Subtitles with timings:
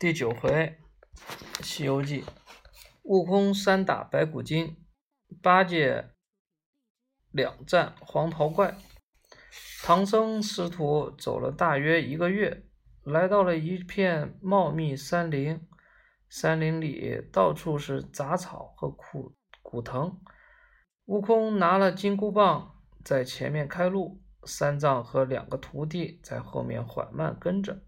[0.00, 0.78] 第九回，
[1.64, 2.22] 《西游记》，
[3.02, 4.76] 悟空三打白骨精，
[5.42, 6.10] 八戒
[7.32, 8.76] 两战黄袍怪。
[9.82, 12.64] 唐僧师徒走了大约一个月，
[13.02, 15.60] 来到了一片茂密山林。
[16.28, 20.20] 山林里到处是杂草和枯古藤。
[21.06, 27.82] 悟空拿了金箍棒在前面开路，三藏和两个徒弟在后面缓慢跟着。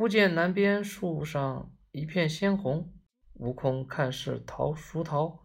[0.00, 2.90] 忽见南边树上一片鲜红，
[3.34, 5.42] 悟空看是桃熟桃，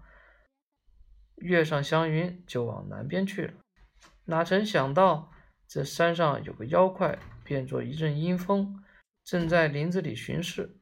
[1.35, 3.53] 跃上祥云就往南边去了。
[4.23, 5.30] 哪曾想到
[5.67, 8.81] 这山上有个妖怪，变作一阵阴风，
[9.25, 10.80] 正在林子里巡视。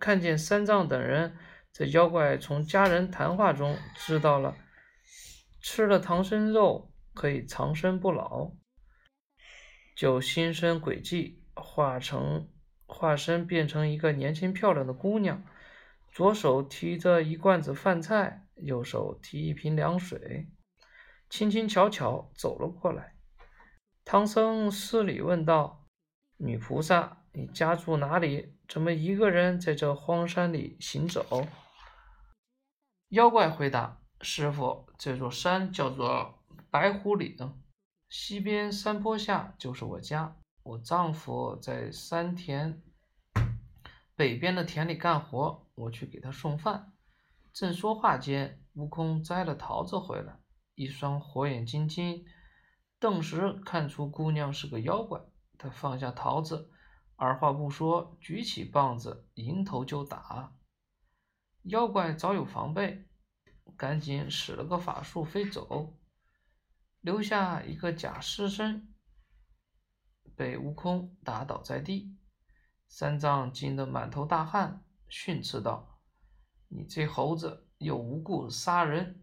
[0.00, 1.38] 看见三藏等人，
[1.72, 4.56] 这妖怪从家人谈话中知道了，
[5.60, 8.50] 吃了唐僧肉可以长生不老，
[9.94, 12.48] 就心生诡计，化成。
[12.86, 15.42] 化身变成一个年轻漂亮的姑娘，
[16.10, 20.48] 左手提着一罐子饭菜，右手提一瓶凉水，
[21.28, 23.14] 轻轻巧巧走了过来。
[24.04, 25.84] 唐僧施礼问道
[26.38, 28.54] ：“女菩萨，你家住哪里？
[28.68, 31.46] 怎么一个人在这荒山里行走？”
[33.10, 37.36] 妖怪回答：“师傅，这座山叫做白虎岭，
[38.08, 42.82] 西边山坡下就是我家。”我丈夫在山田
[44.16, 46.92] 北边的田里干活，我去给他送饭。
[47.52, 50.40] 正说话间，悟空摘了桃子回来，
[50.74, 52.24] 一双火眼金睛，
[52.98, 55.20] 顿时看出姑娘是个妖怪。
[55.56, 56.68] 他放下桃子，
[57.14, 60.52] 二话不说，举起棒子迎头就打。
[61.62, 63.06] 妖怪早有防备，
[63.76, 65.96] 赶紧使了个法术飞走，
[67.02, 68.92] 留下一个假尸身。
[70.34, 72.16] 被悟空打倒在地，
[72.88, 76.00] 三藏惊得满头大汗，训斥道
[76.68, 79.22] ：“你这猴子，又无故杀人！”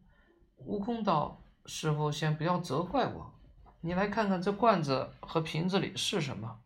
[0.58, 3.34] 悟空道：“师傅，先不要责怪我，
[3.81, 6.62] 你来看看这罐子和瓶子里是什么。”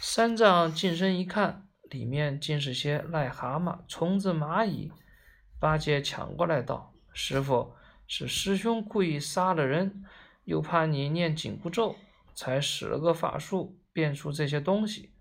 [0.00, 4.92] 三藏近身一看，里面竟是些癞蛤蟆、虫子、蚂蚁。
[5.58, 7.74] 八戒抢过来道：“师傅，
[8.06, 10.04] 是师兄故意杀了人，
[10.44, 11.96] 又怕你念紧箍咒。”
[12.36, 15.14] 才使了个法术变出这些东西。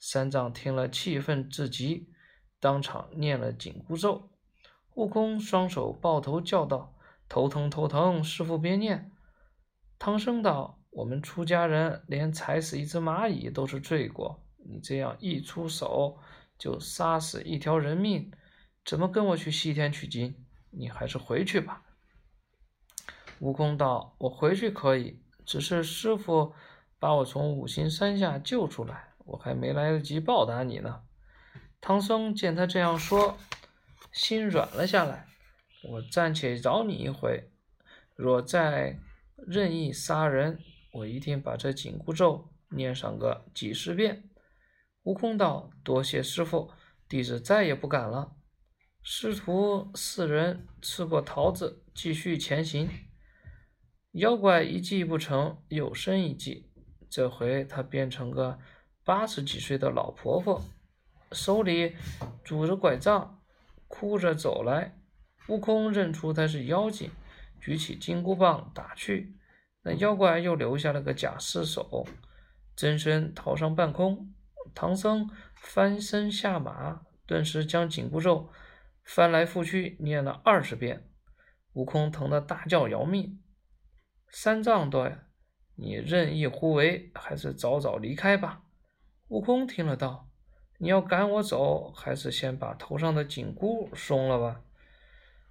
[0.00, 2.08] 三藏听了，气愤至极，
[2.58, 4.30] 当场念了紧箍咒。
[4.94, 6.96] 悟空双手抱头叫道
[7.28, 8.24] ：“头疼，头疼！
[8.24, 9.12] 师傅别念。”
[9.98, 16.18] 唐僧道：“我们出家人连踩死一只蚂蚁都是罪过，你这样一出手
[16.58, 18.32] 就杀死一条人命，
[18.84, 20.46] 怎么跟我去西天取经？
[20.70, 21.82] 你还是回去吧。”
[23.40, 26.52] 悟空道：“我回去可以。”只是师傅
[26.98, 31.02] 把我从五行山下救出来，我还没来得及报答你呢。
[31.80, 33.38] 唐僧见他这样说，
[34.10, 35.28] 心软了下来。
[35.84, 37.48] 我暂且饶你一回，
[38.16, 38.98] 若再
[39.46, 40.58] 任意杀人，
[40.92, 44.28] 我一定把这紧箍咒念上个几十遍。
[45.04, 46.72] 悟空道：“多谢师傅，
[47.08, 48.32] 弟子再也不敢了。”
[49.04, 52.90] 师徒四人吃过桃子，继续前行。
[54.16, 56.70] 妖怪一计不成，又生一计。
[57.10, 58.58] 这回他变成个
[59.04, 60.62] 八十几岁的老婆婆，
[61.32, 61.94] 手里
[62.42, 63.42] 拄着拐杖，
[63.88, 64.98] 哭着走来。
[65.48, 67.10] 悟空认出她是妖精，
[67.60, 69.36] 举起金箍棒打去。
[69.82, 72.06] 那妖怪又留下了个假尸首，
[72.74, 74.32] 真身逃上半空。
[74.74, 78.48] 唐僧翻身下马，顿时将紧箍咒
[79.04, 81.06] 翻来覆去念了二十遍。
[81.74, 83.42] 悟空疼得大叫饶命。
[84.28, 85.24] 三藏道呀
[85.76, 88.62] ：“你任意胡为，还是早早离开吧。”
[89.28, 90.28] 悟空听了道
[90.78, 94.62] ：“你要赶我走，还是先把头上的紧箍松了吧？”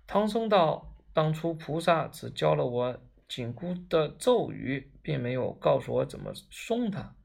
[0.08, 7.16] 唐僧道：“当初菩萨只教了我紧箍的咒语，并没有告诉我怎么松它。”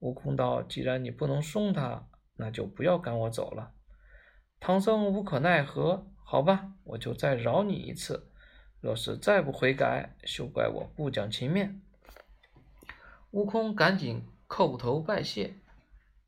[0.00, 3.72] 悟空道：“既然你不能松它，那就不要赶我走了。”
[4.60, 8.30] 唐僧无可奈何：“好吧，我就再饶你一次。”
[8.80, 11.80] 若是再不悔改，休怪我不讲情面。
[13.30, 15.56] 悟空赶紧叩头拜谢。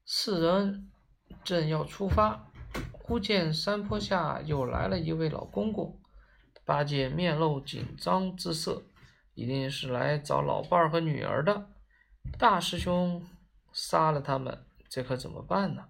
[0.04, 0.90] 四人
[1.44, 2.50] 正要出发，
[2.92, 6.00] 忽见山坡下又来了一位老公公。
[6.64, 8.82] 八戒面露紧张之色，
[9.34, 11.70] 一定是来找老伴儿和女儿的。
[12.38, 13.26] 大师兄
[13.72, 15.88] 杀了他们，这可怎么办呢？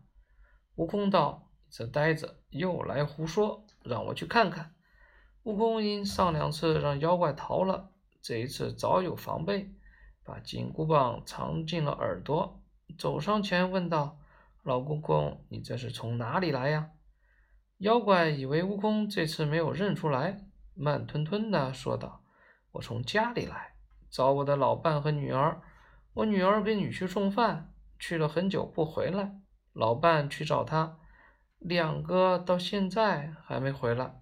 [0.77, 4.73] 悟空道：“这呆子又来胡说，让我去看看。”
[5.49, 7.89] 悟空因上两次让妖怪逃了，
[8.21, 9.73] 这一次早有防备，
[10.23, 12.61] 把紧箍棒藏进了耳朵，
[12.99, 14.19] 走上前问道
[14.63, 16.91] ：“老公公，你这是从哪里来呀？”
[17.79, 22.21] 妖怪以为悟空这次没有认出来，慢吞吞的说道
[22.73, 23.73] ：“我从家里来，
[24.11, 25.63] 找我的老伴和女儿。
[26.13, 29.41] 我女儿给女婿送饭，去了很久不回来。
[29.73, 30.99] 老伴去找他，
[31.59, 34.21] 两个到现在还没回来。”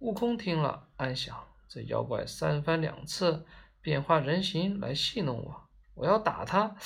[0.00, 3.46] 悟空听了，暗想：这妖怪三番两次
[3.80, 6.76] 变化人形来戏弄我，我要打他，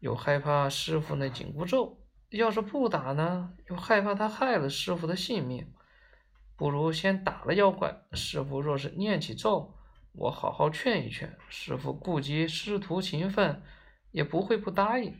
[0.00, 1.98] 又害怕师傅那紧箍咒。
[2.30, 5.72] 要是不打呢，又害怕他害了师傅的性命，
[6.56, 8.02] 不如先打了妖怪。
[8.12, 9.74] 师傅若是念起咒，
[10.12, 13.62] 我好好劝一劝师傅，顾及师徒情分，
[14.10, 15.14] 也不会不答应。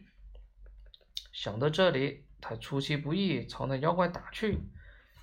[1.32, 4.58] 想到这里，他出其不意朝那妖怪打去。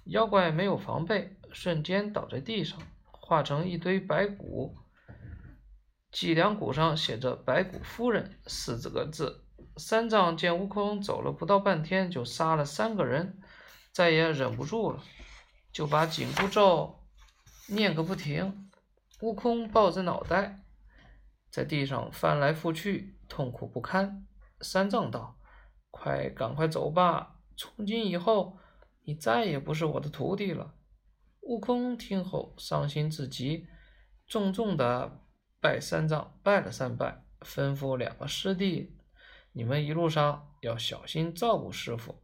[0.06, 2.80] 妖怪没有防备，瞬间倒在地上，
[3.12, 4.76] 化成一堆白骨。
[6.12, 9.46] 脊梁骨上写着“白骨夫人”四字个字。
[9.78, 13.40] 三藏见悟空走了不到半天就杀了三个人，
[13.92, 15.04] 再也忍不住了，
[15.72, 17.04] 就把紧箍咒
[17.68, 18.70] 念个不停。
[19.22, 20.64] 悟空抱着脑袋
[21.52, 24.26] 在地上翻来覆去，痛苦不堪。
[24.62, 25.38] 三藏道
[25.92, 27.36] ：“快，赶快走吧！
[27.56, 28.58] 从今以后，
[29.04, 30.74] 你再也不是我的徒弟了。”
[31.50, 33.66] 悟空听后伤心至极，
[34.28, 35.20] 重重的
[35.60, 38.96] 拜三藏拜了三拜，吩咐两个师弟。
[39.52, 42.22] 你们一路上要小心照顾师傅，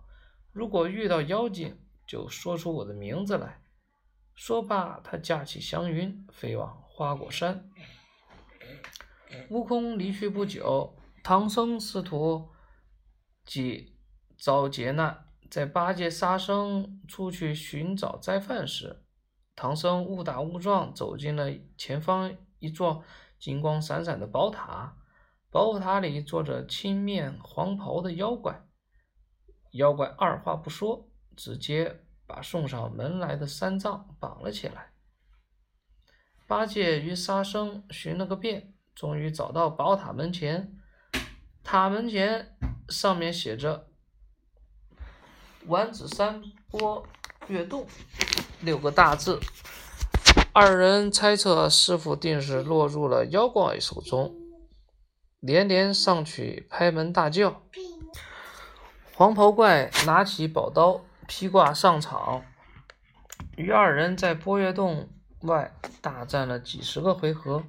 [0.51, 1.75] 如果遇到妖精，
[2.05, 3.63] 就说出我的名字来。
[4.35, 7.67] 说罢，他驾起祥云，飞往花果山。
[9.49, 12.51] 悟空离去不久，唐僧师徒
[13.43, 13.97] 即
[14.37, 19.01] 遭劫难，在八戒、沙僧出去寻找斋饭时，
[19.55, 23.03] 唐僧误打误撞走进了前方一座
[23.39, 24.97] 金光闪闪的宝塔。
[25.49, 28.67] 宝塔里坐着青面黄袍的妖怪，
[29.71, 34.91] 妖怪二话不说，直接把送上门来的三藏绑了起来。
[36.45, 40.77] 八戒与沙僧寻了个遍，终于找到宝塔门前。
[41.63, 42.57] 塔门前
[42.89, 43.87] 上面写着
[45.67, 47.07] “丸子山波
[47.47, 47.85] 月洞”
[48.61, 49.39] 六个大字。
[50.53, 54.35] 二人猜测师傅定是落入了妖怪手中。
[55.41, 57.61] 连连上去拍门大叫，
[59.13, 62.43] 黄袍怪拿起宝刀披挂上场，
[63.55, 65.09] 与二人在波月洞
[65.41, 67.63] 外大战了几十个回合。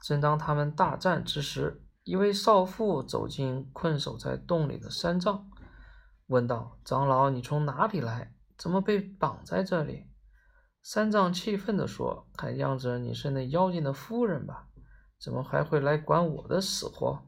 [0.00, 5.50] 正当他们大战之时，一位少妇走进困守在洞里的三藏，
[6.28, 8.32] 问道：“长老，你从哪里来？
[8.56, 10.06] 怎么被绑在这里？”
[10.82, 14.68] 三藏气愤地说：“看样子你是那妖精的夫人吧？”
[15.18, 17.22] 怎么还会来管我的死活？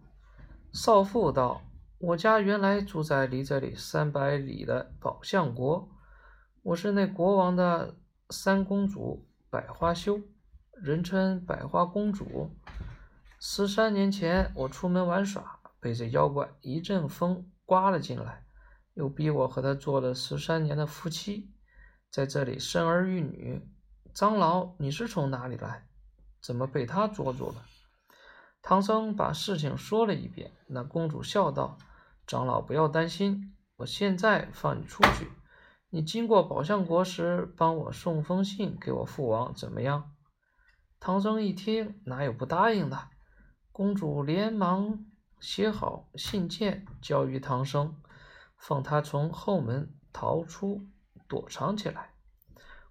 [0.74, 1.62] 少妇道
[1.98, 5.88] ：“我家原来住在离这里三百里的宝象国，
[6.62, 7.96] 我是那国王的
[8.28, 10.20] 三公主百花羞，
[10.74, 12.50] 人称百花公主。
[13.40, 18.44] 十三年前，我出门玩耍，被这妖怪一阵风刮了进来，
[18.98, 21.52] 又逼我和他做了十三年的夫妻，
[22.10, 23.64] 在这里生儿育女。
[24.12, 25.86] 长老，你是从哪里来？
[26.42, 27.62] 怎么被他捉住了？”
[28.60, 31.78] 唐僧把事情说了一遍，那公主笑道
[32.26, 35.30] ：“长老不要担心，我现在放你出去。
[35.90, 40.12] 你经过宝象国时，帮我送封信给我父王，怎么样？”
[40.98, 43.10] 唐僧一听，哪有不答应的？
[43.70, 45.06] 公主连忙
[45.38, 47.94] 写好信件，交于唐僧，
[48.58, 50.86] 放他从后门逃出，
[51.26, 52.10] 躲藏起来。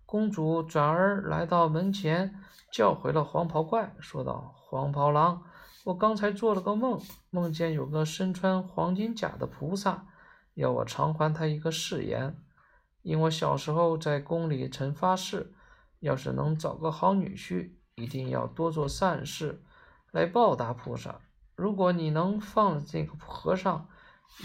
[0.05, 2.33] 公主转而来到门前，
[2.71, 5.43] 叫回了黄袍怪，说道：“黄袍郎。”
[5.85, 10.07] 我刚才做了个梦，梦见有个身穿黄金甲的菩萨，
[10.53, 12.35] 要我偿还他一个誓言。
[13.03, 15.53] 因我小时候在宫里曾发誓，
[15.99, 19.63] 要是能找个好女婿，一定要多做善事，
[20.11, 21.21] 来报答菩萨。
[21.55, 23.87] 如果你能放了这个和尚，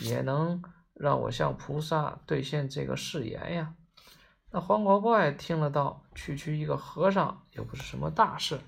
[0.05, 0.63] 也能
[0.95, 3.75] 让我向菩萨兑现这个誓言呀。
[4.51, 8.61] 那黄袍怪听了道：“区区一个和尚，又不是什么大事。”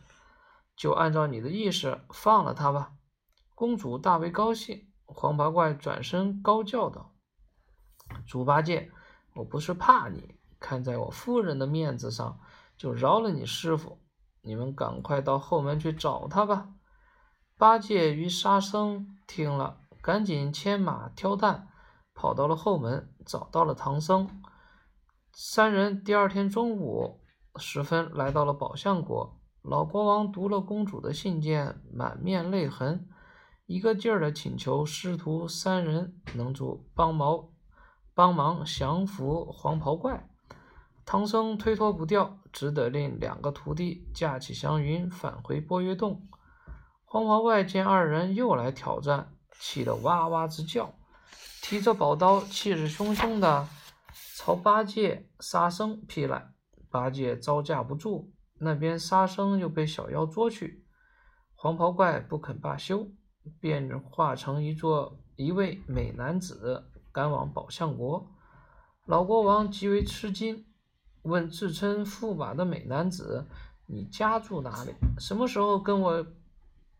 [0.76, 2.92] 就按照你的意思放了他吧。
[3.54, 4.90] 公主大为高兴。
[5.06, 7.12] 黄袍怪转身高叫道
[8.26, 8.90] ：“猪八戒，
[9.34, 12.40] 我不是怕你，看在我夫人的面子上，
[12.76, 14.00] 就饶了你师傅。
[14.40, 16.70] 你们赶快到后门去找他吧。”
[17.58, 21.68] 八戒与沙僧听了，赶紧牵马挑担，
[22.14, 24.42] 跑到了后门，找到了唐僧。
[25.32, 27.20] 三人第二天中午
[27.56, 29.40] 时分来到了宝象国。
[29.62, 33.08] 老国王读了公主的信件，满面泪痕，
[33.66, 37.48] 一个劲儿的请求师徒三人能助帮忙
[38.14, 40.28] 帮忙降服黄袍怪。
[41.06, 46.28] 唐僧推脱不掉，只得令两个徒弟架起祥云返回波月洞。
[47.04, 50.94] 黄袍怪见二人又来挑战，气得哇哇直叫，
[51.66, 53.66] 提着宝刀，气势汹汹的
[54.36, 56.52] 朝八戒、沙僧劈来。
[56.90, 60.84] 八戒招架不住，那边沙僧又被小妖捉去。
[61.54, 63.08] 黄袍怪不肯罢休，
[63.60, 68.30] 便化成一座一位美男子，赶往宝象国。
[69.06, 70.66] 老国王极为吃惊。
[71.22, 73.46] 问自称驸马的美男子
[73.88, 74.92] ：“你家住哪里？
[75.18, 76.26] 什么时候跟我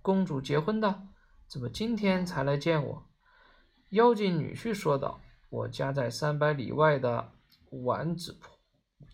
[0.00, 1.02] 公主结婚的？
[1.46, 3.06] 怎么今天才来见我？”
[3.94, 7.30] 妖精女婿说道：“我家在三百里外的
[7.84, 8.36] 丸子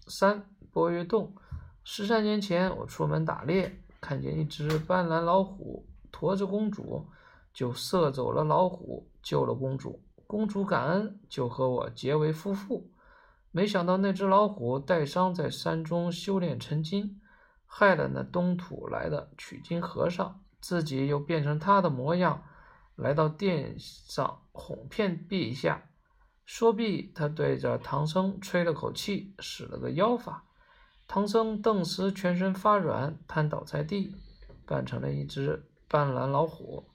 [0.08, 1.34] 山波月洞。
[1.84, 7.06] 十三年前，我出门打猎，看见一只斑斓老虎驮着公主，
[7.52, 10.02] 就射走了老虎，救了公主。
[10.26, 12.90] 公主感恩，就和我结为夫妇。”
[13.52, 17.20] 没想到那只老虎带伤在山中修炼成精，
[17.66, 22.42] 害了那东土来的取经和尚，自己又变成他的模样，
[23.00, 25.90] 来到殿上哄骗陛下。
[26.44, 30.46] 说毕，他对着唐僧吹了口气，使了个妖法。
[31.06, 34.14] 唐僧顿时全身发软，瘫倒在地，
[34.66, 36.88] 扮成了一只斑斓老虎。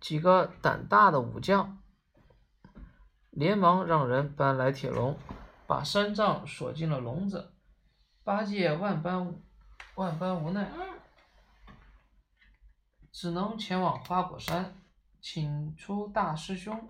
[0.00, 1.78] 几个胆大的武将。
[3.30, 5.16] 连忙让人搬来铁笼，
[5.66, 7.54] 把三藏锁进了笼子。
[8.22, 9.40] 八戒万般
[9.94, 10.70] 万般无奈，
[13.12, 14.74] 只能前往花果山，
[15.20, 16.88] 请出大师兄。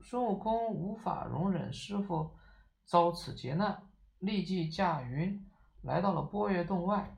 [0.00, 2.36] 孙悟空无法容忍师傅
[2.84, 3.88] 遭此劫难，
[4.18, 5.50] 立即驾云
[5.82, 7.16] 来到了波月洞外，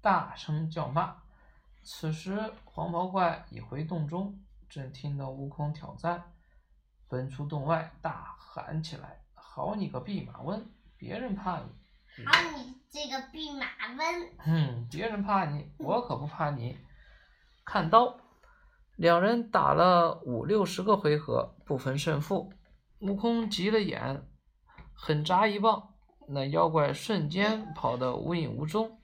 [0.00, 1.16] 大声叫骂。
[1.82, 6.32] 此时黄袍怪已回洞中，正听到悟空挑战。
[7.08, 10.68] 奔出洞外，大喊起来：“好你个弼马温！
[10.96, 14.36] 别人怕你，好你这个弼马温！
[14.38, 16.78] 哼，别人怕你，我可不怕你！”
[17.66, 18.16] 看刀，
[18.94, 22.52] 两人打了五六十个回合，不分胜负。
[23.00, 24.24] 悟空急了眼，
[24.94, 25.94] 狠扎一棒，
[26.28, 29.00] 那妖怪瞬间跑得无影无踪。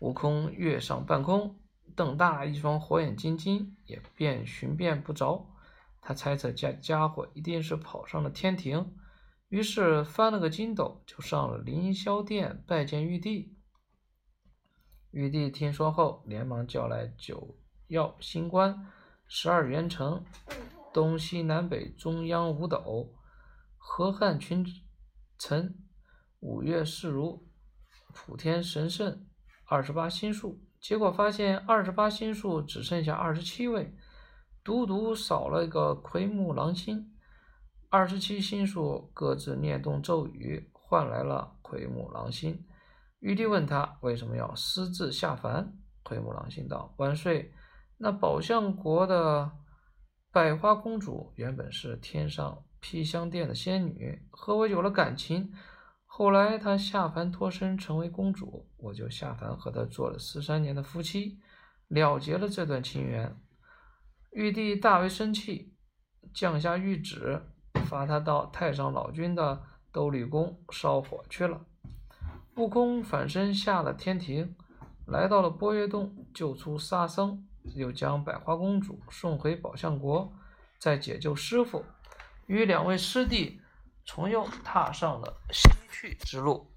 [0.00, 1.60] 悟空跃上半空，
[1.94, 5.54] 瞪大一双火眼金睛，也便寻遍不着。
[6.02, 8.96] 他猜测这家伙一定是跑上了天庭，
[9.48, 13.56] 于是翻了个筋斗，就上了凌霄殿拜见玉帝。
[15.12, 17.56] 玉帝听说后，连忙叫来九
[17.88, 18.86] 曜星官、
[19.26, 20.24] 十二元神、
[20.92, 23.14] 东西南北中央五斗、
[23.76, 24.66] 河汉群
[25.38, 25.78] 臣、
[26.40, 27.46] 五岳四如、
[28.12, 29.26] 普天神圣、
[29.64, 30.60] 二十八星宿。
[30.80, 33.96] 结果发现，二十八星宿只剩下二十七位。
[34.62, 37.12] 独独少了一个奎木狼星，
[37.88, 42.66] 二十七星宿各自念动咒语，换来了奎木狼星。
[43.20, 47.52] 玉帝问他为什么要私自下凡，奎木狼星道：“万岁，
[47.98, 49.50] 那宝象国的
[50.30, 55.52] 百花公主原本是天上披香殿的仙女，和我有了感情。
[56.04, 61.38] 后来她下凡脱身成为公主，我就下凡和她做了十三年的夫妻，
[61.88, 63.34] 了结了这段情缘。”
[64.32, 65.74] 玉帝大为生气，
[66.34, 67.40] 降下谕旨，
[67.86, 71.64] 罚他到太上老君的兜率宫烧火去了。
[72.56, 74.54] 悟空反身下了天庭，
[75.06, 80.32] 来到了波月洞，救出沙僧，又将百花公主送回宝象国，
[80.78, 81.84] 再解救师傅，
[82.46, 83.60] 与两位师弟
[84.04, 86.70] 重又踏上了西去之路。